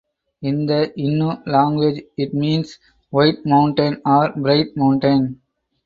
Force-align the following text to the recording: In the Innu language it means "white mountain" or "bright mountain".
In 0.41 0.65
the 0.65 0.91
Innu 0.97 1.45
language 1.45 2.01
it 2.17 2.33
means 2.33 2.79
"white 3.11 3.45
mountain" 3.45 4.01
or 4.03 4.31
"bright 4.35 4.75
mountain". 4.75 5.39